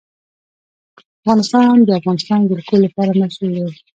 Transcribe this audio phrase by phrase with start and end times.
[1.19, 3.67] افغانستان د د افغانستان جلکو لپاره مشهور دی.